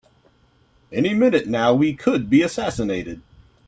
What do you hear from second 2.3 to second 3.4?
assassinated!